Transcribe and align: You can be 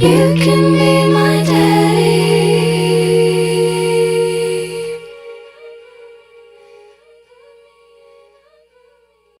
You 0.00 0.36
can 0.36 0.74
be 0.74 0.97